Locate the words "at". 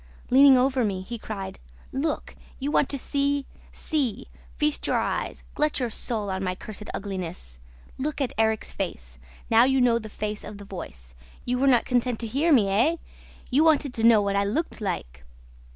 8.19-8.33